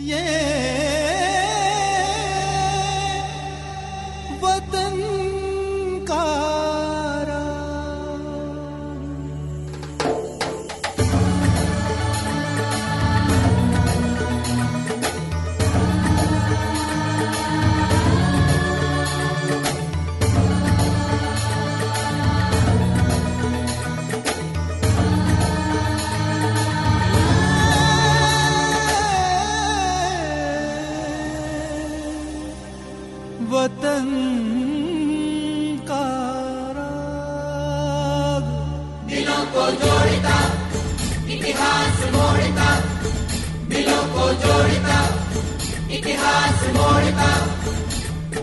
ये 0.00 0.37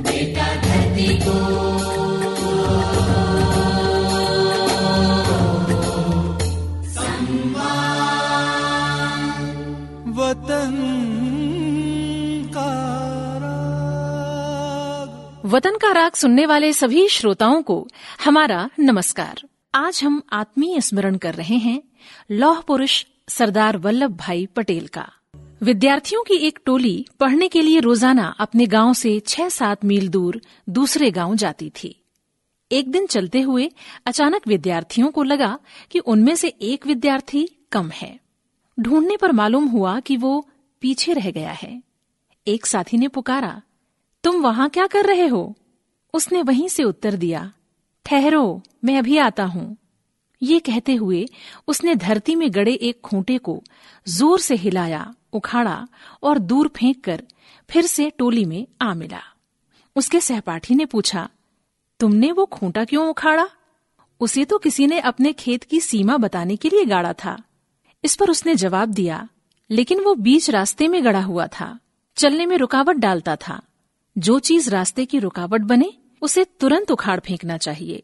बेटा 0.01 0.47
धरती 0.55 1.07
को 1.17 1.35
वतन 10.11 10.75
का 12.55 12.69
वतन 15.45 15.77
का 15.81 15.91
राग 15.91 16.11
सुनने 16.11 16.45
वाले 16.45 16.73
सभी 16.73 17.09
श्रोताओं 17.09 17.61
को 17.61 17.87
हमारा 18.25 18.69
नमस्कार। 18.79 19.41
आज 19.75 20.01
हम 20.03 20.21
आत्मीय 20.33 20.81
स्मरण 20.81 21.17
कर 21.17 21.33
रहे 21.33 21.55
हैं 21.55 21.81
लौह 22.31 22.61
पुरुष 22.61 23.05
सरदार 23.29 23.77
वल्लभ 23.77 24.11
भाई 24.11 24.45
पटेल 24.45 24.87
का। 24.87 25.11
विद्यार्थियों 25.61 26.23
की 26.23 26.35
एक 26.37 26.59
टोली 26.65 27.05
पढ़ने 27.19 27.47
के 27.47 27.61
लिए 27.61 27.79
रोज़ाना 27.79 28.25
अपने 28.39 28.65
गाँव 28.65 28.93
से 28.93 29.19
छह 29.19 29.49
सात 29.49 29.85
मील 29.85 30.07
दूर 30.09 30.39
दूसरे 30.69 31.09
गाँव 31.11 31.35
जाती 31.35 31.69
थी। 31.69 31.95
एक 32.71 32.91
दिन 32.91 33.05
चलते 33.05 33.41
हुए 33.41 33.69
अचानक 34.05 34.47
विद्यार्थियों 34.47 35.11
को 35.11 35.23
लगा 35.23 35.57
कि 35.91 35.99
उनमें 35.99 36.35
से 36.35 36.47
एक 36.47 36.87
विद्यार्थी 36.87 37.47
कम 37.71 37.89
है। 37.89 38.19
ढूँढने 38.77 39.17
पर 39.17 39.31
मालूम 39.31 39.67
हुआ 39.67 39.99
कि 39.99 40.17
वो 40.17 40.47
पीछे 40.81 41.13
रह 41.13 41.31
गया 41.31 41.51
है। 41.51 41.81
एक 42.47 42.65
साथी 42.65 42.97
ने 42.97 43.07
पुकारा, 43.07 43.61
तुम 44.23 44.41
वहाँ 44.41 44.69
क्या 44.69 44.87
कर 44.87 45.05
रहे 45.05 45.27
हो? 45.27 45.55
उसने 46.13 46.41
वहीं 46.41 46.69
से 46.69 46.83
उत्तर 46.83 47.15
दिया, 47.15 47.51
ठहरो, 48.05 48.61
मैं 48.83 48.97
अभी 48.97 49.17
आता 49.17 49.43
हूँ। 49.45 49.75
ये 50.41 50.59
कहते 50.59 50.95
हुए 50.95 51.27
उसने 51.67 51.95
धरती 51.95 52.35
में 52.35 52.49
गड़े 52.53 52.73
एक 52.73 53.01
खूंटे 53.01 53.37
को 53.37 53.61
ज़ोर 54.07 54.39
से 54.39 54.55
हिलाया 54.55 55.13
उखाड़ा 55.35 55.87
और 56.23 56.39
दूर 56.39 56.67
फेंक 56.67 57.03
कर 57.03 57.23
फिर 57.69 57.85
से 57.85 58.09
टोली 58.09 58.45
में 58.45 58.67
आ 58.81 58.93
मिला। 58.93 59.21
उसके 59.95 60.19
सहपाठी 60.19 60.75
ने 60.75 60.85
पूछा, 60.85 61.29
तुमने 61.99 62.31
वो 62.31 62.45
खूंटा 62.45 62.85
क्यों 62.85 63.07
उखाड़ा? 63.07 63.47
उसे 64.19 64.45
तो 64.45 64.57
किसी 64.57 64.87
ने 64.87 64.99
अपने 64.99 65.33
खेत 65.33 65.63
की 65.63 65.79
सीमा 65.79 66.17
बताने 66.17 66.55
के 66.55 66.69
लिए 66.69 66.85
गाड़ा 66.85 67.13
था। 67.13 67.41
इस 68.03 68.15
पर 68.15 68.29
उसने 68.29 68.55
जवाब 68.55 68.89
दिया, 68.89 69.27
लेकिन 69.69 69.99
वो 69.99 70.15
बीच 70.15 70.49
रास्ते 70.49 70.87
में 70.87 71.03
गड़ा 71.05 71.21
हुआ 71.21 71.47
था, 71.47 71.79
चलने 72.17 72.45
में 72.45 72.57
रुकावट 72.57 72.95
डालता 72.95 73.35
था। 73.35 73.61
जो 74.17 74.39
चीज़ 74.39 74.69
रास्ते 74.69 75.05
की 75.05 75.19
रुकावट 75.19 75.61
बने, 75.61 75.93
उसे 76.21 76.43
तुरंत 76.59 76.91
उखाड़ 76.91 77.19
फेंकना 77.19 77.57
चाहिए। 77.57 78.03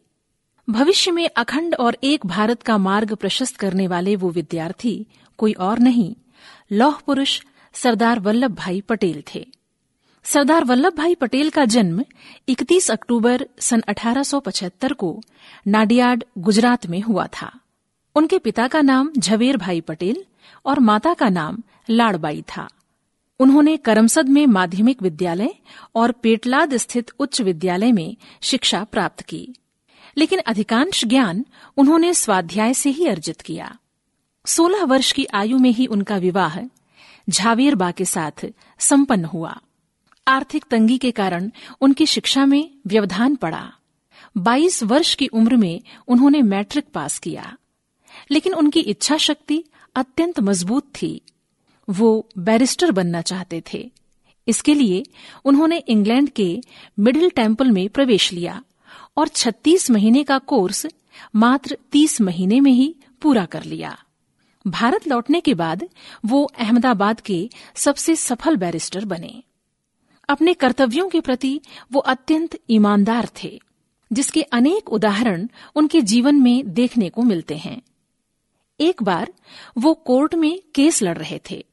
भविष्य 0.70 1.10
में 1.10 1.28
अखंड 1.36 1.74
और 1.74 1.96
एक 2.04 2.26
भारत 2.26 2.62
का 2.62 2.78
मार्ग 2.78 3.14
प्रशस्त 3.14 3.56
करने 3.56 3.86
वाले 3.86 4.16
वो 4.16 4.30
विद्यार्थी 4.30 5.06
कोई 5.38 5.52
और 5.52 5.78
नहीं 5.78 6.14
लौह 6.72 6.98
पुरुष 7.06 7.42
सरदार 7.72 8.20
वल्लभ 8.20 8.50
भाई 8.50 8.80
पटेल 8.80 9.22
थे। 9.34 9.46
सरदार 10.24 10.64
वल्लभ 10.64 10.92
भाई 10.92 11.14
पटेल 11.14 11.50
का 11.50 11.64
जन्म 11.64 12.04
31 12.48 12.90
अक्टूबर 12.90 13.46
सन 13.60 13.82
1875 13.88 14.92
को 14.92 15.22
नाडियाड, 15.66 16.24
गुजरात 16.38 16.86
में 16.86 17.00
हुआ 17.00 17.26
था। 17.26 17.60
उनके 18.14 18.38
पिता 18.38 18.68
का 18.68 18.80
नाम 18.80 19.12
झवेर 19.18 19.56
भाई 19.56 19.80
पटेल 19.80 20.24
और 20.66 20.80
माता 20.80 21.14
का 21.14 21.28
नाम 21.28 21.62
लाड़बाई 21.90 22.42
था। 22.42 22.68
उन्होंने 23.40 23.76
करमसद 23.76 24.28
में 24.28 24.46
माध्यमिक 24.46 25.02
विद्यालय 25.02 25.54
और 25.94 26.12
पेटलाद 26.12 26.76
स्थित 26.76 27.10
उच्च 27.18 27.40
विद्यालय 27.40 27.92
में 27.92 28.16
शिक्षा 28.42 28.84
प्राप्त 28.84 29.20
की। 29.20 29.54
लेकिन 30.18 30.38
अधिकांश 30.38 31.04
ज्ञान 31.04 31.44
उन्होंने 31.76 32.14
स्वाध्याय 32.14 32.74
से 32.74 32.90
ही 32.90 33.06
अर्जित 33.06 33.40
किया। 33.40 33.78
सोलह 34.46 34.84
वर्ष 34.84 35.12
की 35.12 35.26
आयु 35.34 35.58
में 35.58 35.70
ही 35.70 35.86
उनका 35.86 36.16
विवाह 36.16 36.60
झावेर 37.30 37.74
बा 37.74 37.90
के 37.90 38.04
साथ 38.04 38.52
संपन्न 38.78 39.24
हुआ। 39.24 39.60
आर्थिक 40.28 40.64
तंगी 40.70 40.98
के 40.98 41.10
कारण 41.10 41.50
उनकी 41.80 42.06
शिक्षा 42.06 42.46
में 42.46 42.70
व्यवधान 42.86 43.36
पड़ा। 43.36 43.72
22 44.36 44.82
वर्ष 44.82 45.14
की 45.14 45.26
उम्र 45.26 45.56
में 45.56 45.80
उन्होंने 46.08 46.42
मैट्रिक 46.42 46.84
पास 46.94 47.18
किया। 47.18 47.56
लेकिन 48.30 48.54
उनकी 48.54 48.80
इच्छा 48.80 49.16
शक्ति 49.16 49.64
अत्यंत 49.94 50.40
मज़बूत 50.40 50.82
थी। 51.02 51.20
वो 51.90 52.28
बैरिस्टर 52.38 52.92
बनना 52.92 53.20
चाहते 53.20 53.62
थे। 53.74 53.90
इसके 54.48 54.74
लिए 54.74 55.02
उन्होंने 55.44 55.78
इंग्लैंड 55.78 56.30
के 56.30 56.60
मिडिल 56.98 57.30
टेंपल 57.30 57.70
में 57.70 57.88
प्रवेश 57.88 58.32
लिया 58.32 58.64
और 59.16 59.28
36 59.28 59.90
महीने 59.90 60.24
का 60.24 60.38
कोर्स 60.38 60.86
मात्र 61.36 61.78
30 61.92 62.20
महीने 62.20 62.60
में 62.60 62.72
ही 62.72 62.96
पूरा 63.22 63.44
कर 63.44 63.62
लिया। 63.62 64.01
भारत 64.66 65.08
लौटने 65.08 65.40
के 65.40 65.54
बाद 65.54 65.88
वो 66.24 66.44
अहमदाबाद 66.58 67.20
के 67.20 67.50
सबसे 67.74 68.16
सफल 68.16 68.56
बैरिस्टर 68.56 69.04
बने। 69.04 69.42
अपने 70.28 70.54
कर्तव्यों 70.54 71.08
के 71.08 71.20
प्रति 71.20 71.60
वो 71.92 72.00
अत्यंत 72.00 72.58
ईमानदार 72.70 73.28
थे, 73.42 73.60
जिसके 74.12 74.42
अनेक 74.42 74.88
उदाहरण 74.88 75.48
उनके 75.74 76.00
जीवन 76.02 76.40
में 76.40 76.72
देखने 76.72 77.08
को 77.08 77.22
मिलते 77.22 77.56
हैं। 77.56 77.82
एक 78.80 79.02
बार 79.02 79.32
वो 79.78 79.94
कोर्ट 79.94 80.34
में 80.34 80.62
केस 80.74 81.02
लड़ 81.02 81.18
रहे 81.18 81.40
थे। 81.50 81.64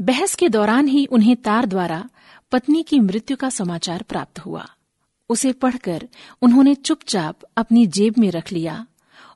बहस 0.00 0.34
के 0.34 0.48
दौरान 0.48 0.88
ही 0.88 1.06
उन्हें 1.06 1.36
तार 1.36 1.66
द्वारा 1.66 2.08
पत्नी 2.52 2.82
की 2.82 3.00
मृत्यु 3.00 3.36
का 3.36 3.50
समाचार 3.50 4.02
प्राप्त 4.02 4.38
हुआ। 4.38 4.66
उसे 5.28 5.52
पढ़कर 5.52 6.08
उन्होंने 6.42 6.74
चुपचाप 6.74 7.38
अपनी 7.56 7.86
जेब 7.86 8.14
में 8.18 8.30
रख 8.30 8.52
लिया 8.52 8.86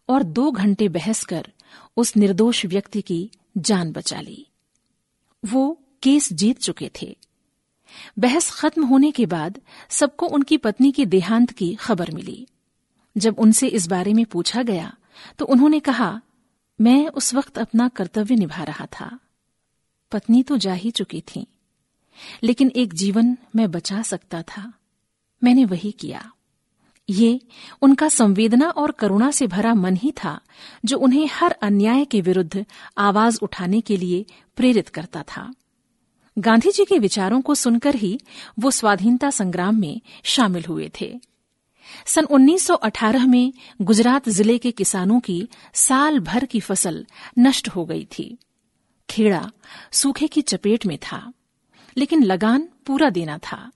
और 0.09 0.23
दो 0.23 0.51
घंटे 0.51 0.89
बहस 0.89 1.25
कर 1.25 1.53
उस 2.01 2.17
निर्दोष 2.17 2.65
व्यक्ति 2.67 3.03
की 3.03 3.31
जान 3.59 3.93
बचा 3.93 4.21
ली। 4.21 4.47
वो 5.43 5.79
केस 6.03 6.33
जीत 6.33 6.59
चुके 6.59 6.91
थे। 7.03 7.17
बहस 8.19 8.51
खत्म 8.51 8.85
होने 8.85 9.11
के 9.11 9.27
बाद 9.27 9.61
सबको 9.91 10.27
उनकी 10.29 10.57
पत्नी 10.57 10.91
के 10.93 11.07
देहांत 11.07 11.51
की 11.51 11.75
खबर 11.75 12.11
मिली। 12.11 12.47
जब 13.17 13.39
उनसे 13.39 13.69
इस 13.69 13.87
बारे 13.87 14.13
में 14.15 14.25
पूछा 14.25 14.63
गया 14.63 14.93
तो 15.39 15.45
उन्होंने 15.45 15.81
कहा, 15.81 16.21
मैं 16.79 17.09
उस 17.09 17.33
वक्त 17.35 17.59
अपना 17.59 17.89
कर्तव्य 17.89 18.35
निभा 18.35 18.63
रहा 18.65 18.87
था। 18.93 19.19
पत्नी 20.13 20.43
तो 20.43 20.57
जा 20.57 20.73
ही 20.73 20.91
चुकी 20.91 21.21
थी, 21.27 21.47
लेकिन 22.43 22.71
एक 22.77 22.95
जीवन 22.95 23.37
मैं 23.57 23.71
बचा 23.71 24.03
सकता 24.03 24.43
था। 24.43 24.73
मैंने 25.43 25.65
वही 25.65 25.91
किया। 25.93 26.31
ये 27.11 27.41
उनका 27.83 28.09
संवेदना 28.09 28.69
और 28.71 28.91
करुणा 28.91 29.31
से 29.31 29.47
भरा 29.47 29.75
मन 29.75 29.97
ही 29.97 30.13
था, 30.13 30.41
जो 30.85 30.99
उन्हें 30.99 31.29
हर 31.33 31.53
अन्याय 31.53 32.05
के 32.05 32.21
विरुद्ध 32.21 32.65
आवाज़ 32.99 33.39
उठाने 33.43 33.81
के 33.81 33.97
लिए 33.97 34.25
प्रेरित 34.57 34.89
करता 34.89 35.23
था। 35.23 35.55
गांधी 36.39 36.71
जी 36.71 36.85
के 36.85 36.99
विचारों 36.99 37.41
को 37.41 37.55
सुनकर 37.55 37.95
ही 37.95 38.21
वो 38.59 38.71
स्वाधीनता 38.71 39.31
संग्राम 39.31 39.81
में 39.81 40.01
शामिल 40.25 40.65
हुए 40.65 40.91
थे। 41.01 41.21
सन 42.07 42.25
1918 42.25 43.27
में 43.27 43.53
गुजरात 43.83 44.29
ज़िले 44.29 44.59
के 44.59 44.71
किसानों 44.71 45.21
की 45.21 45.49
साल 45.75 46.19
भर 46.21 46.45
की 46.45 46.61
फ़सल 46.61 47.07
नष्ट 47.39 47.69
हो 47.69 47.85
गई 47.85 48.07
थी। 48.19 48.37
खेड़ा 49.11 49.51
सूखे 49.93 50.27
की 50.27 50.43
चपेट 50.43 50.87
में 50.87 50.99
था, 50.99 51.33
लेकिन 51.97 52.23
लगान 52.23 52.69
पूरा 52.87 53.11
देना 53.11 53.39
था। 53.39 53.71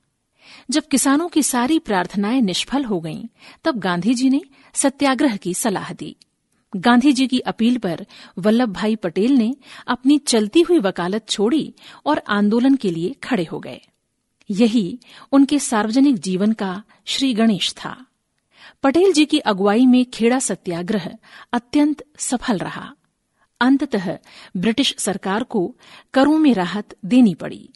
जब 0.70 0.86
किसानों 0.86 1.28
की 1.28 1.42
सारी 1.42 1.78
प्रार्थनाएँ 1.78 2.40
निष्फल 2.40 2.84
हो 2.84 3.00
गईं, 3.00 3.24
तब 3.64 3.78
गांधी 3.78 4.14
जी 4.14 4.30
ने 4.30 4.40
सत्याग्रह 4.74 5.36
की 5.36 5.54
सलाह 5.54 5.92
दी। 5.92 6.16
गांधी 6.76 7.12
जी 7.12 7.26
की 7.26 7.38
अपील 7.38 7.78
पर 7.78 8.06
वल्लभ 8.38 8.68
भाई 8.68 8.96
पटेल 8.96 9.32
ने 9.32 9.56
अपनी 9.86 10.18
चलती 10.18 10.60
हुई 10.60 10.78
वकालत 10.78 11.28
छोड़ी 11.28 11.74
और 12.06 12.22
आंदोलन 12.28 12.74
के 12.74 12.90
लिए 12.90 13.16
खड़े 13.24 13.44
हो 13.44 13.58
गए। 13.58 13.80
यही 14.50 14.98
उनके 15.32 15.58
सार्वजनिक 15.58 16.18
जीवन 16.18 16.52
का 16.52 16.82
श्री 17.04 17.34
गणेश 17.34 17.72
था। 17.72 18.06
पटेल 18.82 19.12
जी 19.12 19.24
की 19.24 19.38
अगुवाई 19.38 19.86
में 19.86 20.04
खेड़ा 20.04 20.38
सत्याग्रह 20.38 21.10
अत्यंत 21.52 22.04
सफल 22.18 22.58
रहा। 22.58 22.94
अंततः 23.60 24.18
ब्रिटिश 24.56 24.94
सरकार 24.98 25.42
को 25.42 25.76
करों 26.14 26.38
में 26.38 26.54
राहत 26.54 26.96
देनी 27.04 27.34
पड़ी। 27.34 27.70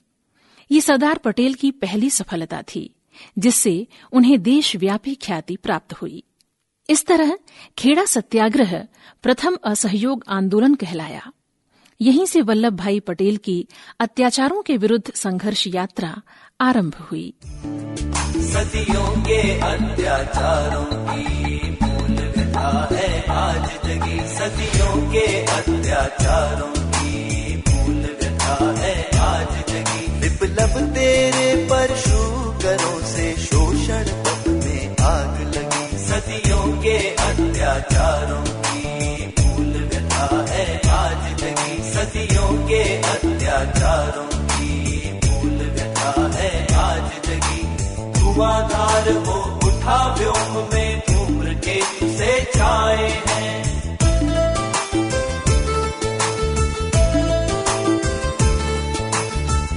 ये 0.71 0.81
सरदार 0.81 1.19
पटेल 1.19 1.55
की 1.55 1.71
पहली 1.71 2.11
सफलता 2.11 2.63
थी, 2.63 2.95
जिससे 3.39 3.87
उन्हें 4.13 4.43
देशव्यापी 4.43 5.15
ख्याति 5.15 5.57
प्राप्त 5.57 5.93
हुई। 5.93 6.23
इस 6.91 7.07
तरह 7.07 7.39
खेड़ा 7.79 8.05
सत्याग्रह 8.05 8.87
प्रथम 9.23 9.59
असहयोग 9.65 10.25
आंदोलन 10.29 10.75
कहलाया। 10.75 11.33
यहीं 12.01 12.27
से 12.27 12.41
वल्लभ 12.41 12.73
भाई 12.73 13.01
पटेल 13.01 13.37
की 13.37 13.69
अत्याचारों 14.01 14.63
के 14.63 14.77
विरुद्ध 14.77 15.13
संघर्ष 15.15 15.67
यात्रा 15.67 16.23
आरंभ 16.61 16.95
हुई। 16.95 17.35
सदियों 18.37 19.23
के 19.23 19.61
अत्याचारों 19.61 20.85
की 20.85 21.71
मूल 21.71 22.17
कथा 22.33 22.89
है 22.93 23.23
आज 23.23 23.71
जगी। 23.87 24.19
सदियों 24.35 25.13
के 25.13 25.27
अत्याचारों 25.43 26.73
की 26.77 27.19
धुआंधार 48.39 49.09
हो, 49.27 49.37
उठा 49.69 49.97
व्योम 50.19 50.53
में 50.73 51.01
धूम्र 51.09 51.55
के 51.55 51.81
से 52.09 52.29
छाए 52.55 53.09
हैं। 53.27 53.63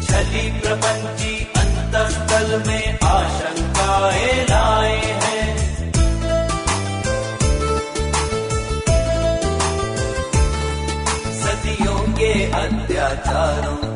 छली 0.04 0.46
प्रपंची 0.60 1.34
अंतस्थल 1.58 2.63
में 2.68 3.00
आशंकाएँ 3.04 4.46
लाए 4.50 4.98
हैं। 5.24 5.57
सदियों 11.42 12.00
के 12.14 12.34
अत्याचारों 12.62 13.91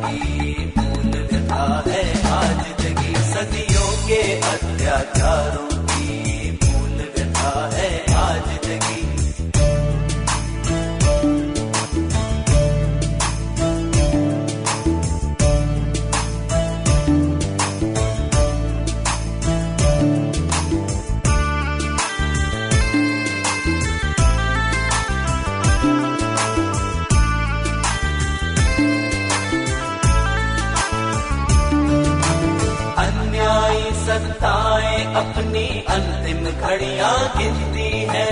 के 4.57 4.85
अत्याचारों 4.85 5.64
घड़ियाँ 36.65 37.17
गिनती 37.37 37.89
है। 38.11 38.29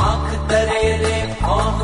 आँख 0.00 0.28
तरे 0.50 0.82
रे 0.98 1.16
भौह 1.40 1.78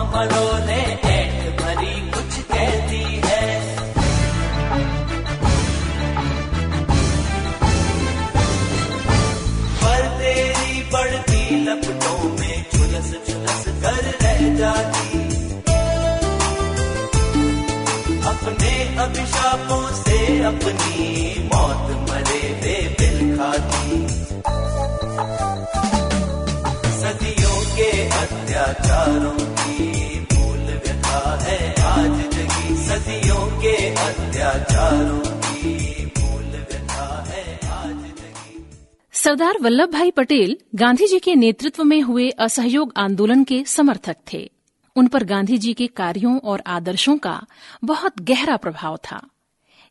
सरदार 39.32 39.58
वल्लभ 39.62 39.90
भाई 39.90 40.11
पटेल 40.11 40.58
गांधी 40.75 41.06
जी 41.06 41.19
के 41.19 41.34
नेतृत्व 41.34 41.84
में 41.84 42.02
हुए 42.02 42.31
असहयोग 42.31 42.93
आंदोलन 42.96 43.44
के 43.44 43.64
समर्थक 43.64 44.17
थे। 44.32 44.52
उन 44.96 45.06
पर 45.06 45.25
गांधी 45.25 45.58
जी 45.58 45.75
के 45.75 45.87
कार्यों 45.87 46.38
और 46.38 46.62
आदर्शों 46.67 47.19
का 47.19 47.46
बहुत 47.84 48.20
गहरा 48.20 48.56
प्रभाव 48.56 48.96
था। 48.96 49.29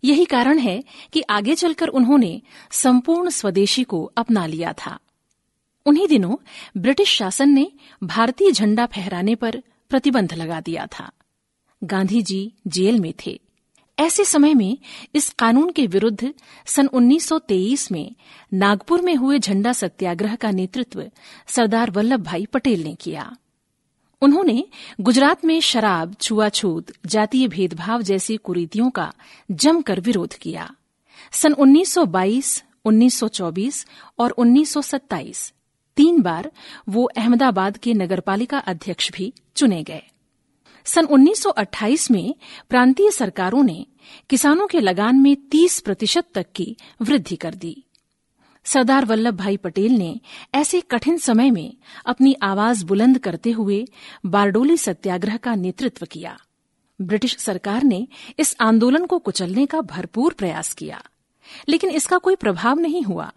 यही 0.04 0.26
कारण 0.26 0.58
है 0.58 0.84
कि 1.14 1.22
आगे 1.22 1.56
चलकर 1.56 1.88
उन्होंने 1.88 2.42
संपूर्ण 2.72 3.30
स्वदेशी 3.30 3.84
को 3.84 4.12
अपना 4.18 4.46
लिया 4.46 4.74
था। 4.74 5.00
उन्हीं 5.86 6.08
दिनों 6.08 6.36
ब्रिटिश 6.78 7.10
शासन 7.10 7.50
ने 7.50 7.72
भारतीय 8.04 8.52
झंडा 8.52 8.86
फहराने 8.86 9.36
पर 9.36 9.64
प्रतिबंध 9.90 10.34
लगा 10.34 10.62
दिया 10.62 10.88
था। 11.00 11.12
गांधी 11.84 12.22
जी 12.22 12.54
जेल 12.68 13.00
में 13.00 13.14
थे। 13.26 13.42
ऐसे 14.02 14.26
समय 14.26 14.54
में 14.54 14.78
इस 15.16 15.30
कानून 15.30 15.72
के 15.72 15.88
विरुद्ध 15.88 16.34
सन 16.66 16.88
1923 16.88 17.92
में 17.92 18.16
नागपुर 18.54 19.02
में 19.02 19.16
हुए 19.16 19.40
झंडा 19.40 19.74
सत्याग्रह 19.74 20.36
का 20.36 20.52
नेतृत्व 20.52 21.12
सरदार 21.48 21.92
वल्लभ 21.92 22.20
भाई 22.20 22.46
पटेल 22.46 22.84
ने 22.84 22.96
किया। 22.96 23.36
उन्होंने 24.22 24.68
गुजरात 25.02 25.46
में 25.46 25.62
शराब 25.62 26.16
छुआछूत 26.22 26.86
जातीय 27.06 27.48
भेदभाव 27.48 28.02
जैसी 28.02 28.38
कुरीतियों 28.38 28.90
का 28.90 29.14
जमकर 29.52 30.00
विरोध 30.00 30.34
किया। 30.34 30.76
सन 31.32 31.54
1922, 31.54 32.64
1924 32.86 33.86
और 34.20 34.32
1927 34.32 35.54
तीन 35.96 36.22
बार 36.22 36.52
वो 36.90 37.04
अहमदाबाद 37.18 37.78
के 37.78 37.94
नगरपालिका 37.94 38.58
अध्यक्ष 38.58 39.12
भी 39.12 39.34
चुने 39.56 39.84
गए। 39.84 40.04
सन 40.86 41.06
1928 41.06 42.12
में 42.12 42.36
प्रांतीय 42.70 43.12
सरकारों 43.12 43.64
ने 43.64 43.86
किसानों 44.30 44.68
के 44.68 44.80
लगान 44.80 45.16
में 45.16 45.36
30 45.50 45.80
प्रतिशत 45.80 46.28
तक 46.36 46.46
की 46.56 46.76
वृद्धि 47.02 47.36
कर 47.36 47.56
दी। 47.56 47.84
सरदार 48.66 49.06
वल्लभ 49.06 49.34
भाई 49.34 49.58
पटेल 49.58 49.92
ने 49.92 50.20
ऐसे 50.56 50.82
कठिन 50.82 51.18
समय 51.18 51.52
में 51.52 51.78
अपनी 52.06 52.36
आवाज़ 52.44 52.86
बुलंद 52.86 53.18
करते 53.18 53.52
हुए 53.52 53.86
बारडोली 54.26 54.78
सत्याग्रह 54.78 55.38
का 55.38 55.56
नेतृत्व 55.56 56.06
किया। 56.06 56.38
ब्रिटिश 57.02 57.38
सरकार 57.38 57.84
ने 57.84 58.08
इस 58.40 58.56
आंदोलन 58.62 59.06
को 59.06 59.20
कुचलने 59.20 59.66
का 59.66 59.82
भरपूर 59.82 60.34
प्रयास 60.34 60.74
किया, 60.74 61.04
लेकिन 61.70 61.90
इसका 61.90 62.18
कोई 62.18 62.36
प्रभाव 62.36 62.80
नहीं 62.80 63.02
हुआ। 63.02 63.32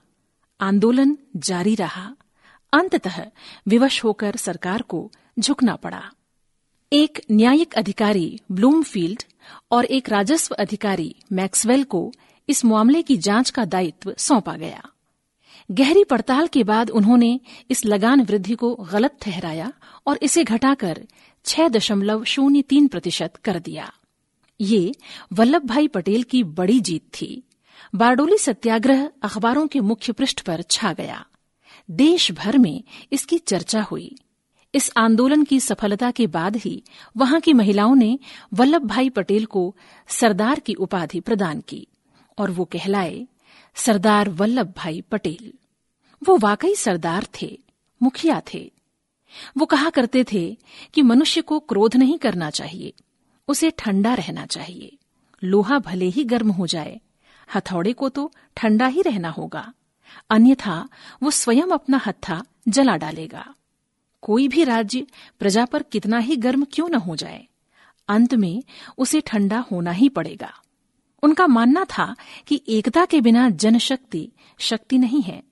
आंदोलन 0.61 1.19
जारी 1.37 1.75
रहा। 1.75 2.17
अंततः 2.73 3.27
विवश 3.69 4.05
होकर 4.05 4.37
सरकार 4.37 4.83
को 4.83 5.11
झुकना 5.39 5.77
पड़ा। 5.77 6.11
एक 6.93 7.21
न्यायिक 7.31 7.75
अधिकारी 7.75 8.41
ब्लूमफील्ड 8.53 9.23
और 9.71 9.85
एक 9.85 10.09
राजस्व 10.09 10.55
अधिकारी 10.55 11.15
मैक्सवेल 11.33 11.85
को 11.85 12.13
इस 12.49 12.65
मामले 12.65 13.03
की 13.03 13.17
जाँच 13.17 13.51
का 13.51 13.65
दायित्व 13.65 14.15
सौंपा 14.19 14.55
गया। 14.57 14.83
गहरी 15.71 16.05
पड़ताल 16.05 16.47
के 16.47 16.65
बाद 16.65 16.91
उन्होंने 16.91 17.41
इस 17.71 17.85
लगान 17.85 18.21
वृद्धि 18.21 18.55
को 18.55 18.75
गलत 18.75 19.17
ठहराया 19.23 19.73
और 20.07 20.19
इसे 20.23 20.45
घटाकर 20.45 21.07
छह 21.45 21.69
दशमलव 21.69 22.25
शून्य 22.25 22.63
तीन 22.63 22.87
प्रतिशत 22.87 23.37
कर 23.45 23.59
दिया। 23.59 23.93
ये 24.61 24.95
वल्लभ 25.33 25.65
भाई 25.65 25.89
पटेल 25.89 26.23
की 26.23 26.43
बड़ी 26.43 26.81
जीत 26.81 27.09
थी। 27.21 27.43
बारडोली 27.95 28.39
सत्याग्रह 28.39 29.09
अखबारों 29.23 29.67
के 29.67 29.81
मुख्य 29.81 30.13
पृष्ठ 30.13 30.41
पर 30.41 30.63
छा 30.63 30.93
गया। 30.93 31.25
देश 31.91 32.33
भर 32.33 32.59
में 32.59 32.85
इसकी 33.13 33.39
चर्चा 33.39 33.83
हुई। 33.83 34.15
इस 34.75 34.91
आंदोलन 34.97 35.45
की 35.45 35.59
सफलता 35.61 36.11
के 36.11 36.27
बाद 36.27 36.57
ही 36.57 36.83
वहाँ 37.17 37.41
की 37.41 37.53
महिलाओं 37.53 37.95
ने 37.95 38.19
वल्लभ 38.55 38.83
भाई 38.83 39.09
पटेल 39.09 39.45
को 39.47 39.75
सरदार 40.09 40.61
की 40.61 40.75
उपाधि 40.75 41.21
प्रदान 41.21 41.61
की 41.61 41.87
और 42.39 42.51
वो 42.51 42.65
कहलाए 42.65 43.27
सरदार 43.77 44.29
वल्लभ 44.29 44.73
भाई 44.77 45.01
पटेल। 45.01 45.53
वो 46.23 46.37
वाकई 46.37 46.75
सरदार 46.75 47.27
थे, 47.43 47.59
मुखिया 48.01 48.41
थे। 48.55 48.73
वो 49.57 49.67
कहा 49.67 49.91
करते 49.91 50.25
थे 50.33 50.57
कि 50.95 51.03
मनुष्य 51.03 51.41
को 51.41 51.59
क्रोध 51.61 51.97
नहीं 51.97 52.19
करना 52.19 52.51
चाहिए, 52.51 52.93
उसे 53.49 53.71
ठंडा 53.71 54.15
रहना 54.15 54.47
चाहिए। 54.47 54.97
लोहा 55.43 55.79
भले 55.79 56.07
ही 56.07 56.25
गर्म 56.25 56.51
हो 56.51 56.67
जाए, 56.67 57.01
हथौड़े 57.49 57.93
को 57.93 58.09
तो 58.09 58.31
ठंडा 58.57 58.87
ही 58.87 59.03
रहना 59.03 59.31
होगा, 59.31 59.73
अन्यथा 60.31 60.89
वो 61.23 61.31
स्वयं 61.31 61.71
अपना 61.71 62.01
हत्था 62.07 62.43
जला 62.69 62.97
डालेगा। 62.97 63.55
कोई 64.25 64.49
भी 64.49 64.65
राज्य 64.65 65.07
प्रजा 65.39 65.65
पर 65.65 65.83
कितना 65.83 66.19
ही 66.19 66.37
गर्म 66.37 66.67
क्यों 66.73 66.89
न 66.89 66.95
हो 66.95 67.17
जाए, 67.17 67.47
अंत 68.09 68.35
में 68.35 68.63
उसे 68.99 69.21
ठंडा 69.21 69.59
होना 69.73 69.91
ही 69.91 70.09
पड़ेगा। 70.09 70.53
उनका 71.23 71.47
मानना 71.47 71.85
था 71.91 72.15
कि 72.47 72.63
एकता 72.69 73.05
के 73.05 73.21
बिना 73.21 73.49
जनशक्ति 73.51 74.29
शक्ति 74.59 74.99
नहीं 74.99 75.23
है, 75.23 75.43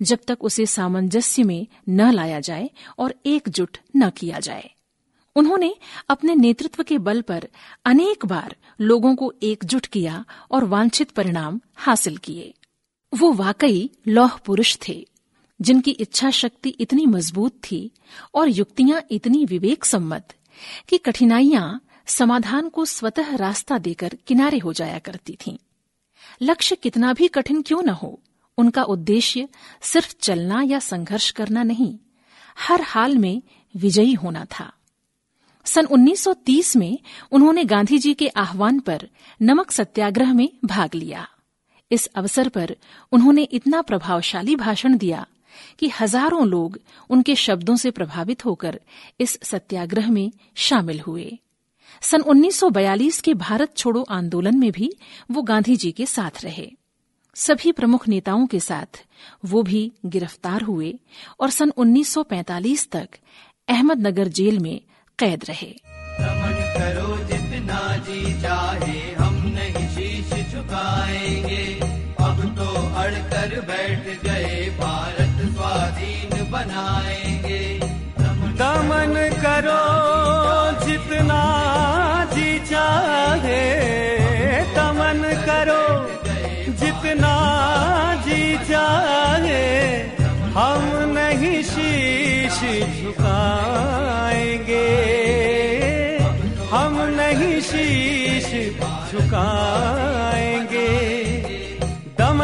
जब 0.00 0.18
तक 0.26 0.44
उसे 0.44 0.66
सामंजस्य 0.66 1.42
में 1.42 1.66
न 1.88 2.10
लाया 2.10 2.40
जाए 2.40 2.70
और 2.98 3.14
एकजुट 3.26 3.78
न 3.96 4.10
किया 4.10 4.40
जाए। 4.40 4.70
उन्होंने 5.36 5.74
अपने 6.08 6.34
नेतृत्व 6.34 6.82
के 6.82 6.98
बल 6.98 7.20
पर 7.22 7.48
अनेक 7.84 8.26
बार 8.26 8.56
लोगों 8.80 9.14
को 9.16 9.32
एकजुट 9.42 9.86
किया 9.86 10.24
और 10.50 10.64
वांछित 10.64 11.10
परिणाम 11.10 11.60
हासिल 11.76 12.16
किए। 12.16 12.52
वो 13.12 13.32
वाकई 13.32 13.90
लौह 14.08 14.36
पुरुष 14.36 14.76
थे। 14.88 15.06
जिनकी 15.60 15.90
इच्छा 15.90 16.30
शक्ति 16.30 16.68
इतनी 16.80 17.06
मज़बूत 17.06 17.52
थी 17.64 17.90
और 18.34 18.48
युक्तियाँ 18.48 19.02
इतनी 19.10 19.44
विवेक 19.44 19.84
सम्मत 19.84 20.34
कि 20.88 20.98
कठिनाइयाँ 20.98 21.80
समाधान 22.06 22.68
को 22.68 22.84
स्वतः 22.84 23.34
रास्ता 23.36 23.78
देकर 23.78 24.16
किनारे 24.26 24.58
हो 24.58 24.72
जाया 24.72 24.98
करती 24.98 25.36
थीं। 25.46 25.56
लक्ष्य 26.42 26.76
कितना 26.76 27.12
भी 27.12 27.28
कठिन 27.28 27.62
क्यों 27.62 27.82
न 27.82 27.88
हो, 27.88 28.18
उनका 28.58 28.82
उद्देश्य 28.82 29.48
सिर्फ़ 29.82 30.14
चलना 30.20 30.62
या 30.62 30.78
संघर्ष 30.78 31.30
करना 31.30 31.62
नहीं, 31.62 31.98
हर 32.58 32.82
हाल 32.82 33.16
में 33.16 33.42
विजयी 33.74 34.12
होना 34.14 34.44
था 34.44 34.72
सन 35.66 35.86
1930 35.86 36.76
में 36.76 36.98
उन्होंने 37.32 37.64
गांधी 37.64 37.98
जी 37.98 38.12
के 38.14 38.28
आह्वान 38.28 38.78
पर 38.80 39.08
नमक 39.42 39.70
सत्याग्रह 39.70 40.32
में 40.32 40.48
भाग 40.64 40.94
लिया 40.94 41.26
इस 41.90 42.06
अवसर 42.06 42.48
पर 42.48 42.74
उन्होंने 43.12 43.42
इतना 43.42 43.82
प्रभावशाली 43.82 44.56
भाषण 44.56 44.96
दिया 44.96 45.26
कि 45.78 45.90
हज़ारों 46.00 46.46
लोग 46.46 46.78
उनके 47.10 47.34
शब्दों 47.34 47.76
से 47.76 47.90
प्रभावित 47.90 48.44
होकर 48.44 48.80
इस 49.20 49.38
सत्याग्रह 49.42 50.10
में 50.10 50.30
शामिल 50.54 51.00
हुए। 51.00 51.38
सन 52.02 52.22
1942 52.22 53.20
के 53.20 53.34
भारत 53.34 53.76
छोड़ो 53.76 54.02
आंदोलन 54.02 54.58
में 54.58 54.72
भी 54.72 54.92
वो 55.30 55.42
गांधी 55.42 55.76
जी 55.76 55.92
के 55.92 56.06
साथ 56.06 56.44
रहे। 56.44 56.70
सभी 57.34 57.72
प्रमुख 57.72 58.08
नेताओं 58.08 58.46
के 58.46 58.60
साथ 58.60 59.04
वो 59.44 59.62
भी 59.62 59.92
गिरफ़्तार 60.06 60.62
हुए 60.62 60.94
और 61.40 61.50
सन 61.50 61.72
1945 61.76 62.88
तक 62.90 63.08
अहमदनगर 63.68 64.28
जेल 64.28 64.58
में 64.58 64.80
कैद 65.18 65.44
रहे। 65.44 65.74
करो 66.78 67.16
जितना 67.18 67.96
जी 67.96 68.42
चाहे, 68.42 68.98
हम 69.14 69.34
नहीं 69.46 69.86
शीश 69.88 70.52
झुकाएँगे 70.52 71.64
अब 72.20 72.38
तो 72.58 72.68
अड़कर 72.94 73.60
बैठ 73.60 74.22
गए 74.22 74.70
भारत 74.80 75.27
बनाएँगे। 76.50 77.62
दमन 78.60 79.14
करो 79.44 79.82
जितना 80.86 81.40
जी 82.34 82.58
चाहे। 82.58 83.62
दमन 84.74 85.22
करो 85.46 85.86
जितना 86.72 87.34
जी 88.26 88.56
चाहे। 88.58 89.66
हम 90.58 90.82
नहीं 91.18 91.62
शीश 91.62 92.60
झुकाएँगे। 93.02 94.86
हम 96.72 96.94
नहीं 97.20 97.60
शीश 97.60 98.50
झुकाएँगे। 99.12 101.17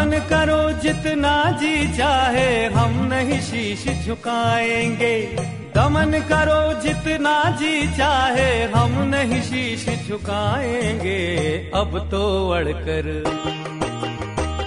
दमन 0.04 0.18
करो 0.18 0.82
जितना 0.82 1.50
जी 1.50 1.96
चाहे, 1.96 2.66
हम 2.66 2.92
नहीं 3.04 3.40
शीश 3.40 4.06
झुकाएँगे। 4.06 5.20
दमन 5.74 6.12
करो 6.28 6.80
जितना 6.80 7.44
जी 7.60 7.96
चाहे, 7.96 8.64
हम 8.64 8.92
नहीं 9.02 9.40
शीश 9.42 10.08
झुकाएँगे। 10.08 11.16
अब 11.74 12.08
तो 12.10 12.50
अड़कर, 12.50 13.08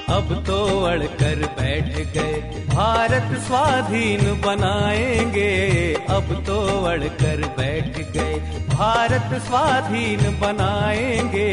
अब 0.10 0.44
तो 0.48 0.84
अड़कर 0.84 1.46
बैठ 1.60 2.14
गए। 2.14 2.66
भारत 2.68 3.40
स्वाधीन 3.40 4.42
बनाएँगे, 4.46 5.52
अब 6.10 6.44
तो 6.48 6.86
अड़कर 6.86 7.48
बैठ 7.58 7.98
गए। 8.12 8.36
भारत 8.74 9.42
स्वाधीन 9.42 10.40
बनाएँगे, 10.40 11.50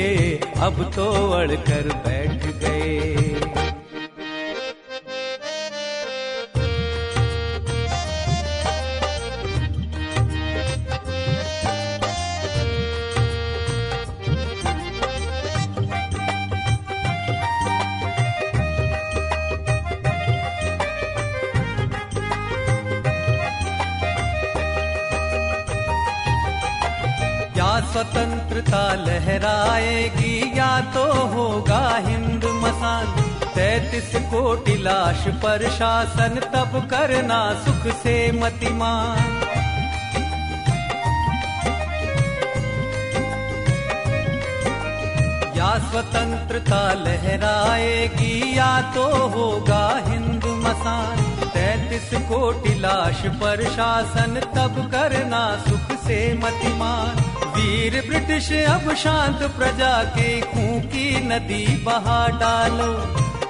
अब 0.58 0.90
तो 0.96 1.30
अड़कर 1.30 1.92
बैठ 2.06 2.46
गए। 2.56 3.13
स्वतंत्रता 28.04 28.94
लहराएगी, 28.94 30.58
या 30.58 30.80
तो 30.80 31.12
होगा 31.12 31.96
हिंद 31.96 32.44
मसान। 32.44 33.06
तैतीस 33.54 34.12
कोटि 34.16 34.76
लाश 34.76 35.24
पर 35.28 35.70
शासन, 35.70 36.28
तब 36.28 36.88
करना 36.90 37.54
सुख 37.64 37.94
से 37.94 38.32
मतिमान। 38.32 39.40
या 45.56 45.78
स्वतंत्रता 45.90 46.92
लहराएगी, 46.92 48.58
या 48.58 48.80
तो 48.80 49.06
होगा 49.26 50.02
हिंद 50.06 50.44
मसान। 50.44 51.48
तैतीस 51.48 52.10
कोटि 52.14 52.74
लाश 52.74 53.22
पर 53.26 53.64
शासन, 53.64 54.40
तब 54.56 54.90
करना 54.92 55.56
सुख 55.68 55.98
से 55.98 56.34
मतिमान। 56.34 57.33
वीर 57.54 58.00
ब्रिटिश, 58.08 58.52
अब 58.68 58.94
शांत 58.94 59.42
प्रजा 59.56 59.92
के 60.14 60.28
खून 60.42 60.80
की 60.86 61.08
नदी 61.26 61.64
बहा 61.84 62.20
डालो। 62.40 62.92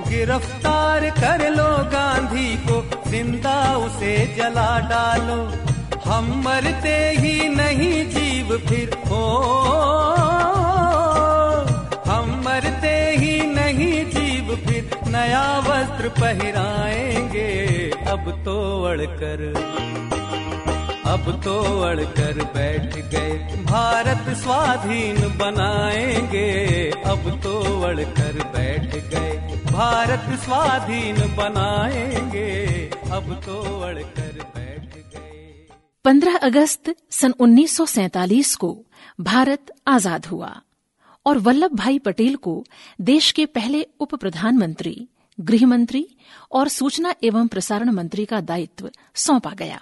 गिरफ़्तार 0.09 1.09
कर 1.11 1.49
लो 1.51 1.69
गांधी 1.93 2.49
को, 2.67 2.81
ज़िंदा 3.11 3.57
उसे 3.77 4.17
जला 4.37 4.71
डालो। 4.89 5.41
हम 6.05 6.27
मरते 6.45 6.97
ही 7.17 7.49
नहीं, 7.49 8.05
जीव 8.11 8.57
फिर 8.69 8.95
हो 9.07 9.25
हम 12.07 12.31
मरते 12.45 12.97
ही 13.17 13.35
नहीं, 13.47 14.05
जीव 14.07 14.55
फिर 14.67 14.91
नया 15.09 15.45
वस्त्र 15.61 16.09
पहराएँगे, 16.21 17.51
अब 18.09 18.31
तो 18.45 18.57
अड़कर। 18.85 19.43
अब 21.07 21.43
तो 21.45 21.81
अड़कर 21.81 22.45
बैठ 22.45 22.95
गए। 22.97 23.63
भारत 23.65 24.37
स्वाधीन 24.37 25.17
बनाएँगे। 25.39 26.91
अब 26.91 27.43
तो 27.43 27.83
अड़कर 27.83 28.39
बैठ 28.53 28.95
गए। 28.95 29.57
भारत 29.73 30.41
स्वाधीन 30.41 31.17
बनाएँगे। 31.37 32.51
अब 33.13 33.33
तो 33.47 33.81
अड़कर 33.81 34.43
बैठ 34.55 34.97
गए। 35.15 35.67
15 36.05 36.37
अगस्त 36.37 36.95
सन 37.11 37.35
1947 37.41 38.55
को 38.55 38.85
भारत 39.21 39.73
आज़ाद 39.89 40.27
हुआ 40.27 40.61
और 41.27 41.39
वल्लभ 41.39 41.75
भाई 41.75 41.99
पटेल 41.99 42.37
को 42.37 42.65
देश 43.01 43.31
के 43.33 43.47
पहले 43.47 43.87
उप 44.01 44.15
प्रधानमंत्री 44.15 45.09
गृह 45.41 45.67
मंत्री 45.67 46.07
और 46.53 46.69
सूचना 46.69 47.15
एवं 47.25 47.47
प्रसारण 47.47 47.91
मंत्री 47.91 48.25
का 48.25 48.41
दायित्व 48.41 48.91
सौंपा 49.15 49.51
गया। 49.51 49.81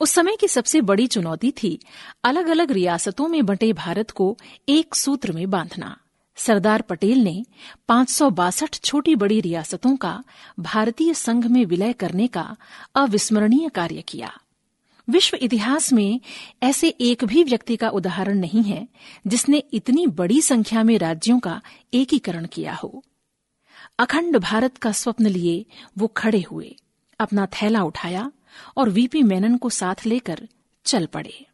उस 0.00 0.10
समय 0.10 0.36
की 0.36 0.48
सबसे 0.48 0.80
बड़ी 0.80 1.06
चुनौती 1.06 1.50
थी 1.50 1.78
अलग 2.24 2.46
अलग 2.46 2.72
रियासतों 2.72 3.28
में 3.28 3.46
बंटे 3.46 3.72
भारत 3.72 4.10
को 4.10 4.36
एक 4.68 4.94
सूत्र 4.94 5.32
में 5.32 5.50
बांधना। 5.50 5.96
सरदार 6.36 6.82
पटेल 6.82 7.18
ने 7.18 7.44
पाँच 7.88 8.80
छोटी 8.84 9.14
बड़ी 9.14 9.40
रियासतों 9.40 9.96
का 9.96 10.22
भारतीय 10.58 11.14
संघ 11.14 11.46
में 11.46 11.64
विलय 11.64 11.92
करने 11.92 12.26
का 12.26 12.56
अविस्मरणीय 12.94 13.68
कार्य 13.68 14.02
किया। 14.02 14.32
विश्व 15.08 15.36
इतिहास 15.36 15.92
में 15.92 16.20
ऐसे 16.62 16.88
एक 16.88 17.24
भी 17.24 17.44
व्यक्ति 17.44 17.76
का 17.76 17.88
उदाहरण 17.88 18.38
नहीं 18.38 18.62
है 18.62 18.88
जिसने 19.26 19.62
इतनी 19.72 20.06
बड़ी 20.06 20.40
संख्या 20.42 20.82
में 20.82 20.98
राज्यों 20.98 21.38
का 21.38 21.60
एकीकरण 21.94 22.46
किया 22.46 22.74
हो। 22.74 23.02
अखंड 23.98 24.36
भारत 24.36 24.76
का 24.76 24.92
स्वप्न 24.92 25.26
लिए 25.26 25.66
वो 25.98 26.06
खड़े 26.06 26.44
हुए, 26.50 26.76
अपना 27.20 27.46
थैला 27.46 27.82
उठाया 27.82 28.30
और 28.76 28.90
वीपी 28.90 29.22
मेनन 29.22 29.56
को 29.56 29.70
साथ 29.70 30.06
लेकर 30.06 30.48
चल 30.84 31.06
पड़े। 31.06 31.46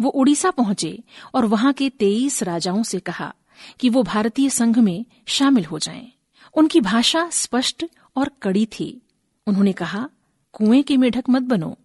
वो 0.00 0.10
उड़ीसा 0.10 0.50
पहुँचे 0.50 1.02
और 1.34 1.46
वहाँ 1.46 1.72
के 1.72 1.90
तेईस 1.90 2.42
राजाओं 2.42 2.82
से 2.82 3.00
कहा 3.00 3.34
कि 3.80 3.88
वो 3.88 4.02
भारतीय 4.02 4.50
संघ 4.50 4.78
में 4.78 5.06
शामिल 5.26 5.64
हो 5.64 5.78
जाएँ। 5.78 6.12
उनकी 6.54 6.80
भाषा 6.80 7.30
स्पष्ट 7.32 7.86
और 8.16 8.30
कड़ी 8.42 8.66
थी। 8.66 9.02
उन्होंने 9.46 9.72
कहा, 9.72 10.10
कुएँ 10.52 10.82
के 10.82 10.96
मेढक 10.96 11.24
मत 11.30 11.42
बनो, 11.42 11.78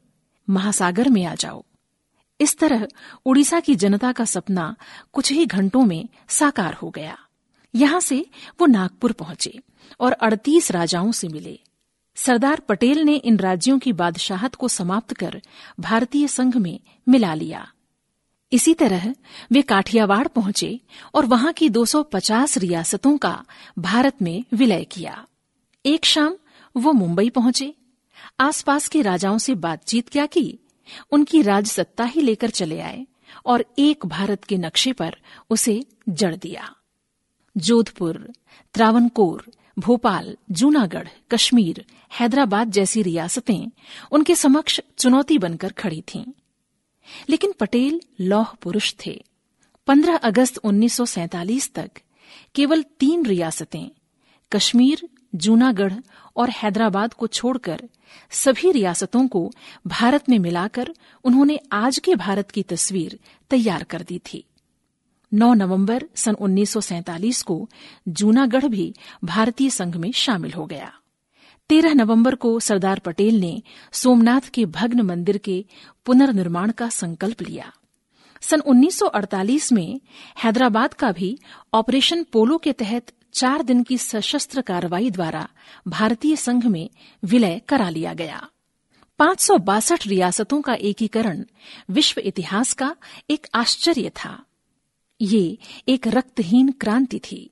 महासागर 0.50 1.10
में 1.10 1.25
आ 1.25 1.36
जाओ। 1.36 1.63
इस 2.42 2.58
तरह 2.58 2.88
उड़ीसा 3.25 3.60
की 3.60 3.75
जनता 3.75 4.12
का 4.12 4.25
सपना 4.25 4.75
कुछ 5.13 5.32
ही 5.32 5.46
घंटों 5.46 5.86
में 5.86 6.10
साकार 6.30 6.74
हो 6.74 6.89
गया। 6.89 7.18
यहाँ 7.75 8.00
से 8.00 8.25
वो 8.62 8.65
नागपुर 8.65 9.12
पहुँचे 9.12 9.60
और 10.00 10.12
38 10.12 10.72
राजाओं 10.72 11.12
से 11.12 11.27
मिले। 11.27 11.60
सरदार 12.15 12.60
पटेल 12.60 13.00
ने 13.00 13.15
इन 13.15 13.38
राज्यों 13.38 13.79
की 13.79 13.93
बादशाहत 13.93 14.55
को 14.55 14.67
समाप्त 14.67 15.13
कर 15.13 15.41
भारतीय 15.79 16.27
संघ 16.27 16.58
में 16.58 16.79
मिला 17.10 17.34
लिया। 17.34 17.72
इसी 18.51 18.74
तरह 18.74 19.15
वे 19.51 19.62
काठियावाड़ 19.62 20.27
पहुँचे 20.27 20.79
और 21.13 21.25
वहाँ 21.25 21.53
की 21.53 21.70
250 21.70 22.58
रियासतों 22.58 23.17
का 23.17 23.46
भारत 23.79 24.22
में 24.22 24.43
विलय 24.53 24.84
किया। 24.84 25.27
एक 25.86 26.05
शाम 26.05 26.36
वो 26.77 26.93
मुंबई 26.93 27.29
पहुँचे। 27.29 27.74
आसपास 28.39 28.88
के 28.88 29.01
राजाओं 29.01 29.38
से 29.38 29.55
बातचीत 29.55 30.10
क्या 30.10 30.25
की, 30.25 30.60
उनकी 31.12 31.41
राजसत्ता 31.41 32.03
ही 32.03 32.22
लेकर 32.22 32.50
चले 32.50 32.79
आए 32.79 33.08
और 33.46 33.65
एक 33.79 34.05
भारत 34.05 34.43
के 34.43 34.58
नक्शे 34.58 34.93
पर 34.93 35.15
उसे 35.50 35.86
जड़ 36.10 36.36
दिया। 36.36 36.75
जोधपुर, 37.58 38.34
त्रावणकोर 38.74 39.51
भोपाल, 39.80 40.38
जूनागढ़, 40.51 41.08
कश्मीर, 41.32 41.86
हैदराबाद 42.20 42.72
जैसी 42.72 43.01
रियासतें 43.01 43.72
उनके 44.12 44.36
समक्ष 44.36 44.80
चुनौती 44.98 45.38
बनकर 45.38 45.72
खड़ी 45.72 46.01
थीं। 46.01 46.25
लेकिन 47.30 47.51
पटेल 47.51 48.01
लौह 48.22 48.53
पुरुष 48.62 48.94
थे। 49.06 49.25
15 49.88 50.15
अगस्त 50.15 50.58
1947 50.58 51.74
तक 51.74 51.92
केवल 52.56 52.84
तीन 52.84 53.25
रियासतें, 53.25 53.89
कश्मीर, 54.51 55.10
जूनागढ़ 55.36 55.94
और 56.38 56.50
हैदराबाद 56.50 57.13
को 57.13 57.27
छोड़कर 57.27 57.89
सभी 58.32 58.72
रियासतों 58.72 59.27
को 59.27 59.51
भारत 59.88 60.30
में 60.30 60.39
मिलाकर 60.39 60.94
उन्होंने 61.24 61.60
आज 61.72 62.00
के 62.00 62.15
भारत 62.15 62.51
की 62.51 62.63
तस्वीर 62.63 63.20
तैयार 63.50 63.84
कर 63.84 64.01
दी 64.01 64.20
थी। 64.20 64.46
9 65.33 65.53
नवंबर 65.53 66.05
सन 66.15 66.33
1947 66.33 67.41
को 67.41 67.69
जूनागढ़ 68.07 68.65
भी 68.65 68.93
भारतीय 69.23 69.69
संघ 69.69 69.95
में 69.95 70.11
शामिल 70.11 70.53
हो 70.53 70.65
गया। 70.65 70.93
13 71.69 71.93
नवंबर 71.93 72.35
को 72.35 72.59
सरदार 72.59 72.99
पटेल 72.99 73.39
ने 73.39 73.63
सोमनाथ 73.91 74.41
के 74.41 74.65
भग्न 74.65 75.01
मंदिर 75.01 75.37
के 75.37 75.65
पुनर्निर्माण 76.05 76.71
का 76.71 76.89
संकल्प 76.89 77.41
लिया। 77.41 77.73
सन 78.41 78.59
1948 78.59 79.71
में 79.71 80.01
हैदराबाद 80.43 80.93
का 80.93 81.11
भी 81.11 81.39
ऑपरेशन 81.73 82.23
पोलो 82.23 82.57
के 82.57 82.73
तहत 82.73 83.11
चार 83.33 83.63
दिन 83.63 83.83
की 83.83 83.97
सशस्त्र 83.97 84.61
कार्रवाई 84.61 85.11
द्वारा 85.11 85.49
भारतीय 85.87 86.35
संघ 86.35 86.65
में 86.65 86.89
विलय 87.23 87.61
करा 87.69 87.89
लिया 87.89 88.13
गया। 88.13 88.49
पाँच 89.19 89.51
रियासतों 90.07 90.61
का 90.61 90.73
एकीकरण 90.73 91.45
विश्व 91.89 92.21
इतिहास 92.21 92.73
का 92.73 92.95
एक 93.29 93.47
आश्चर्य 93.55 94.09
था। 94.09 94.43
ये 95.24 95.58
एक 95.88 96.08
रक्तहीन 96.08 96.72
क्रांति 96.72 97.20
थी। 97.20 97.50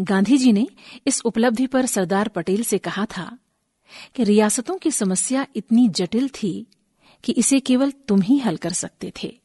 गांधी 0.00 0.38
जी 0.38 0.52
ने 0.52 0.68
इस 1.06 1.22
उपलब्धि 1.24 1.66
पर 1.66 1.86
सरदार 1.86 2.28
पटेल 2.28 2.62
से 2.62 2.78
कहा 2.78 3.06
था 3.06 3.38
कि 4.14 4.24
रियासतों 4.24 4.78
की 4.78 4.90
समस्या 4.90 5.46
इतनी 5.56 5.88
जटिल 5.88 6.28
थी 6.28 6.66
कि 7.24 7.32
इसे 7.32 7.60
केवल 7.60 7.90
तुम 7.90 8.22
ही 8.22 8.38
हल 8.38 8.56
कर 8.56 8.72
सकते 8.72 9.12
थे। 9.22 9.40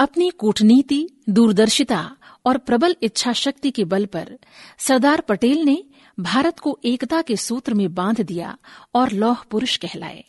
अपनी 0.00 0.30
कूटनीति, 0.30 1.08
दूरदर्शिता 1.28 2.16
और 2.46 2.58
प्रबल 2.58 2.96
इच्छा 3.02 3.32
शक्ति 3.32 3.70
के 3.70 3.84
बल 3.84 4.06
पर 4.06 4.38
सरदार 4.78 5.20
पटेल 5.20 5.58
ने 5.58 5.84
भारत 6.20 6.58
को 6.58 6.78
एकता 6.84 7.22
के 7.22 7.36
सूत्र 7.36 7.74
में 7.74 7.94
बाँध 7.94 8.20
दिया 8.20 8.58
और 8.94 9.12
लौह 9.12 9.42
पुरुष 9.50 9.76
कहलाए। 9.76 10.24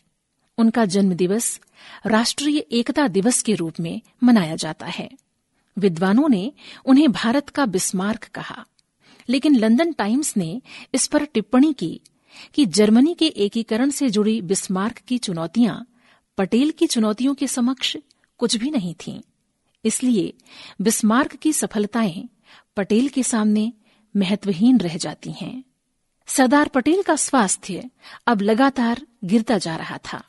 उनका 0.58 0.86
जन्म 0.86 1.13
दिवस 1.13 1.62
राष्ट्रीय 2.05 2.58
एकता 2.58 3.08
दिवस 3.08 3.41
के 3.41 3.55
रूप 3.55 3.74
में 3.79 4.01
मनाया 4.24 4.55
जाता 4.55 4.86
है। 4.86 5.10
विद्वानों 5.77 6.29
ने 6.29 6.51
उन्हें 6.85 7.11
भारत 7.11 7.49
का 7.49 7.65
बिस्मार्क 7.65 8.23
कहा। 8.23 8.65
लेकिन 9.29 9.55
लंदन 9.55 9.91
टाइम्स 9.91 10.37
ने 10.37 10.61
इस 10.93 11.07
पर 11.07 11.25
टिप्पणी 11.25 11.73
की 11.73 12.01
कि 12.53 12.65
जर्मनी 12.65 13.13
के 13.13 13.25
एकीकरण 13.25 13.89
से 13.89 14.09
जुड़ी 14.09 14.41
बिस्मार्क 14.41 14.97
की 14.97 15.17
चुनौतियाँ 15.17 15.86
पटेल 16.38 16.71
की 16.71 16.88
चुनौतियों 16.88 17.36
के 17.36 17.47
समक्ष 17.47 17.97
कुछ 18.38 18.55
भी 18.55 18.71
नहीं 18.71 18.93
थीं। 18.93 19.21
इसलिए 19.86 20.33
बिस्मार्क 20.81 21.36
की 21.36 21.53
सफलताएँ 21.53 22.29
पटेल 22.77 23.09
के 23.09 23.23
सामने 23.23 23.73
महत्वहीन 24.15 24.77
रह 24.77 24.97
जाती 24.97 25.31
हैं। 25.31 25.63
सरदार 26.27 26.67
पटेल 26.67 27.01
का 27.01 27.15
स्वास्थ्य 27.15 27.89
अब 28.27 28.41
लगातार 28.41 29.01
गिरता 29.23 29.57
जा 29.57 29.75
रहा 29.75 29.97
था, 29.97 30.23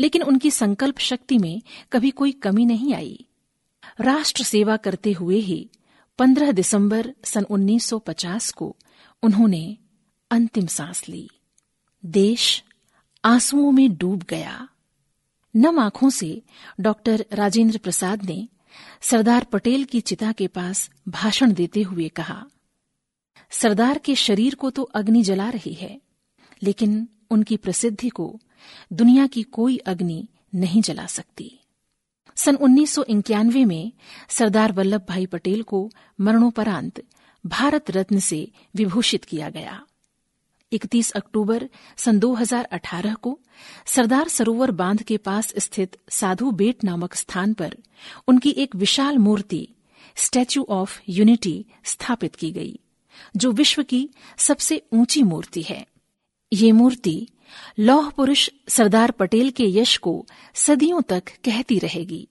लेकिन 0.00 0.22
उनकी 0.22 0.50
संकल्प 0.50 0.98
शक्ति 0.98 1.38
में 1.38 1.62
कभी 1.92 2.10
कोई 2.10 2.32
कमी 2.32 2.64
नहीं 2.64 2.94
आई। 2.94 3.26
राष्ट्र 4.00 4.44
सेवा 4.44 4.76
करते 4.76 5.12
हुए 5.12 5.36
ही 5.36 5.70
15 6.18 6.52
दिसंबर 6.52 7.14
सन 7.24 7.44
1950 7.44 8.50
को 8.50 8.76
उन्होंने 9.22 9.78
अंतिम 10.30 10.66
सांस 10.66 11.08
ली। 11.08 11.30
देश 12.04 12.64
आंसुओं 13.24 13.70
में 13.72 13.96
डूब 13.96 14.22
गया। 14.22 14.68
नम 15.56 15.78
आँखों 15.78 16.10
से 16.10 16.42
डॉक्टर 16.80 17.26
राजेंद्र 17.32 17.78
प्रसाद 17.78 18.24
ने 18.24 18.48
सरदार 19.00 19.44
पटेल 19.44 19.84
की 19.84 20.00
चिता 20.00 20.32
के 20.32 20.46
पास 20.46 20.90
भाषण 21.08 21.52
देते 21.52 21.82
हुए 21.82 22.08
कहा, 22.08 22.46
सरदार 23.50 23.98
के 23.98 24.14
शरीर 24.14 24.54
को 24.54 24.70
तो 24.70 24.82
अग्नि 24.82 25.22
जला 25.22 25.48
रही 25.50 25.74
है, 25.74 26.00
लेकिन 26.62 27.08
उनकी 27.30 27.56
प्रसिद्धि 27.56 28.08
को 28.08 28.40
दुनिया 28.92 29.26
की 29.26 29.42
कोई 29.42 29.76
अग्नि 29.76 30.28
नहीं 30.54 30.82
जला 30.82 31.06
सकती। 31.06 31.65
सन 32.36 32.56
उन्नीस 32.56 32.98
में 33.54 33.92
सरदार 34.28 34.72
वल्लभ 34.72 35.06
भाई 35.08 35.26
पटेल 35.26 35.62
को 35.62 35.90
मरणोपरांत 36.20 37.02
भारत 37.46 37.90
रत्न 37.90 38.18
से 38.18 38.52
विभूषित 38.74 39.24
किया 39.24 39.50
गया। 39.50 39.86
31 40.72 41.10
अक्टूबर 41.10 41.68
सन 41.96 42.18
2018 42.18 43.14
को 43.14 43.40
सरदार 43.86 44.28
सरोवर 44.28 44.70
बाँध 44.70 45.02
के 45.02 45.16
पास 45.16 45.54
स्थित 45.58 45.96
साधु 46.10 46.50
बेट 46.50 46.84
नामक 46.84 47.14
स्थान 47.14 47.54
पर 47.54 47.76
उनकी 48.28 48.50
एक 48.50 48.76
विशाल 48.76 49.18
मूर्ति, 49.18 49.68
स्टैच्यू 50.16 50.66
ऑफ़ 50.68 51.00
यूनिटी, 51.08 51.66
स्थापित 51.84 52.34
की 52.34 52.50
गई, 52.50 52.80
जो 53.36 53.52
विश्व 53.52 53.82
की 53.82 54.10
सबसे 54.38 54.82
ऊँची 54.92 55.22
मूर्ति 55.22 55.62
है। 55.62 55.86
ये 56.52 56.72
मूर्ति 56.72 57.28
लौह 57.78 58.10
पुरुष 58.10 58.50
सरदार 58.68 59.10
पटेल 59.10 59.50
के 59.50 59.64
यश 59.66 59.96
को 59.96 60.26
सदियों 60.54 61.02
तक 61.02 61.22
कहती 61.44 61.78
रहेगी। 61.78 62.28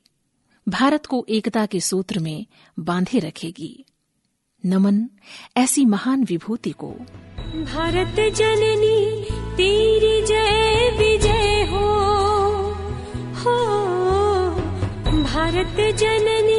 भारत 0.70 1.06
को 1.06 1.26
एकता 1.30 1.66
के 1.66 1.80
सूत्र 1.80 2.20
में 2.20 2.46
बांधे 2.80 3.20
रखेगी। 3.20 3.86
नमन 4.66 5.10
ऐसी 5.58 5.86
महान 5.86 6.24
विभूति 6.24 6.72
को। 6.72 6.92
भारत 7.56 8.34
जननी, 8.34 9.24
तेरी 9.58 10.26
जय, 10.26 10.98
विजय 10.98 11.68
हो। 11.72 12.06
हो, 13.40 13.66
भारत 15.24 15.96
जननी। 15.96 16.55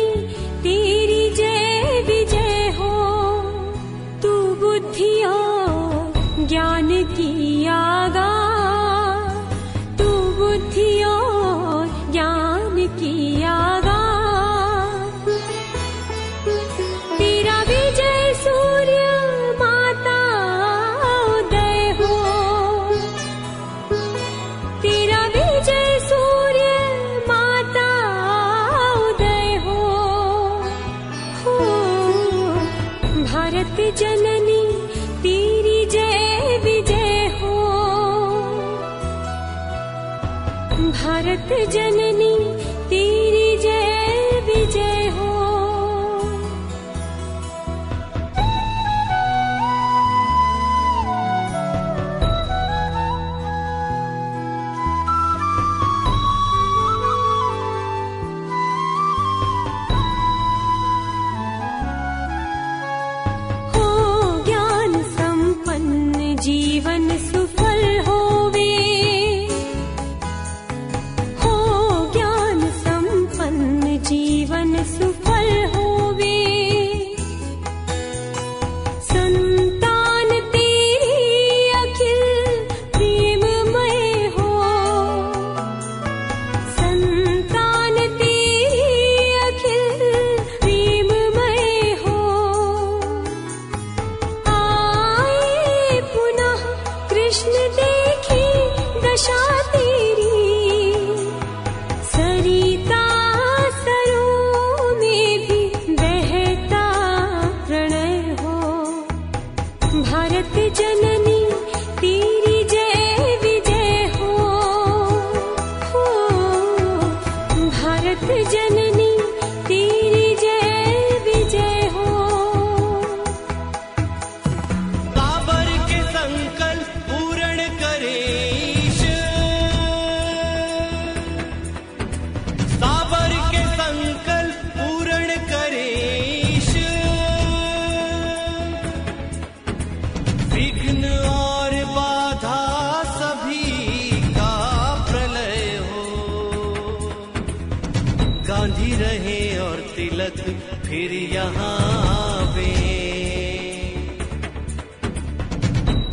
फिर 150.97 151.13
यहाँ 151.13 152.55
वे। 152.55 152.73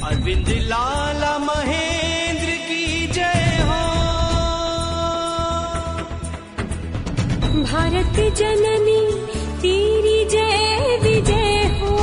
अरविंद 0.03 0.47
लाल 0.47 1.41
महेंद्र 1.41 2.45
की 2.45 3.07
जय 3.07 3.57
हो। 3.61 3.79
भारत 7.63 8.35
जननी, 8.35 9.01
तेरी 9.61 10.25
जय, 10.29 10.99
विजय 11.03 11.79
हो। 11.81 11.97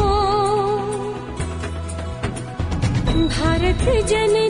भारत 3.27 4.07
जननी 4.07 4.49